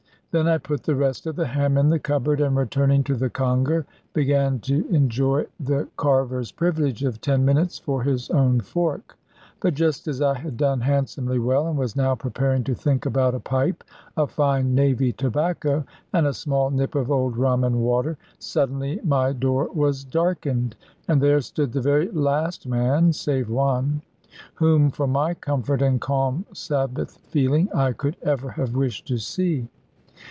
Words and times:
Then 0.33 0.47
I 0.47 0.59
put 0.59 0.83
the 0.83 0.95
rest 0.95 1.27
of 1.27 1.35
the 1.35 1.47
ham 1.47 1.77
in 1.77 1.89
the 1.89 1.99
cupboard, 1.99 2.39
and 2.39 2.55
returning 2.55 3.03
to 3.03 3.15
the 3.15 3.29
conger, 3.29 3.85
began 4.13 4.59
to 4.59 4.87
enjoy 4.87 5.47
the 5.59 5.89
carver's 5.97 6.53
privilege 6.53 7.03
of 7.03 7.19
ten 7.19 7.43
minutes 7.43 7.77
for 7.79 8.03
his 8.03 8.29
own 8.29 8.61
fork. 8.61 9.17
But 9.59 9.73
just 9.73 10.07
as 10.07 10.21
I 10.21 10.35
had 10.35 10.55
done 10.55 10.79
handsomely 10.79 11.37
well, 11.37 11.67
and 11.67 11.77
was 11.77 11.97
now 11.97 12.15
preparing 12.15 12.63
to 12.63 12.73
think 12.73 13.05
about 13.05 13.35
a 13.35 13.41
pipe 13.41 13.83
of 14.15 14.31
fine 14.31 14.73
Navy 14.73 15.11
tobacco, 15.11 15.83
and 16.13 16.25
a 16.25 16.33
small 16.33 16.69
nip 16.69 16.95
of 16.95 17.11
old 17.11 17.35
rum 17.35 17.65
and 17.65 17.81
water, 17.81 18.17
suddenly 18.39 19.01
my 19.03 19.33
door 19.33 19.67
was 19.73 20.05
darkened, 20.05 20.77
and 21.09 21.19
there 21.19 21.41
stood 21.41 21.73
the 21.73 21.81
very 21.81 22.09
last 22.09 22.65
man 22.65 23.11
(save 23.11 23.49
one) 23.49 24.01
whom, 24.55 24.91
for 24.91 25.07
my 25.07 25.33
comfort 25.33 25.81
and 25.81 25.99
calm 25.99 26.45
Sabbath 26.53 27.17
feeling, 27.27 27.67
I 27.75 27.91
could 27.91 28.15
ever 28.23 28.51
have 28.51 28.73
wished 28.77 29.09
to 29.09 29.17
see. 29.17 29.67